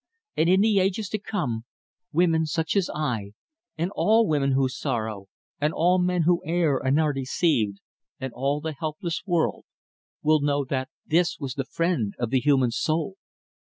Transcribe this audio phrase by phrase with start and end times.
[0.35, 1.65] And in the ages to come,
[2.11, 3.33] women such as I,
[3.77, 5.27] and all women who sorrow,
[5.59, 7.77] and all men who err and are deceived,
[8.19, 9.63] and all the helpless world,
[10.23, 13.17] will know that this was the Friend of the human soul."